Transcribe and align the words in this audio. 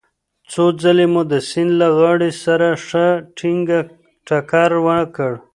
څو 0.51 0.63
ځلې 0.81 1.05
مو 1.13 1.21
د 1.31 1.33
سیند 1.49 1.71
له 1.81 1.87
غاړې 1.97 2.31
سره 2.43 2.67
ښه 2.87 3.07
ټينګ 3.37 3.67
ټکر 4.27 4.69
وکړ. 4.87 5.31